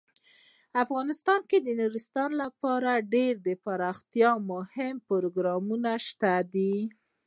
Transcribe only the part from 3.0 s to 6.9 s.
ډیر دپرمختیا مهم پروګرامونه شته دي.